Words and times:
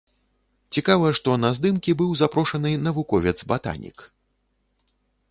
Цікава, 0.75 1.09
што 1.17 1.35
на 1.43 1.49
здымкі 1.57 1.91
быў 1.99 2.15
запрошаны 2.21 2.71
навуковец-батанік. 2.87 3.97